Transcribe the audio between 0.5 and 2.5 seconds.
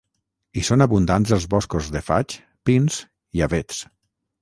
Hi són abundants els boscos de faigs,